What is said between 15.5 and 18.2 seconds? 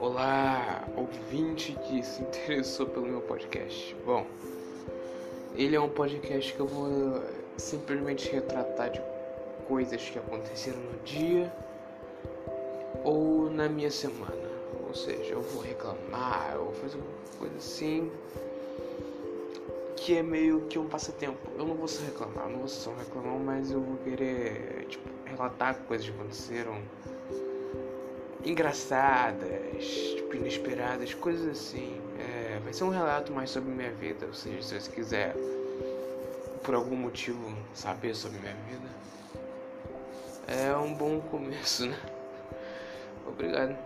reclamar, eu vou fazer uma coisa assim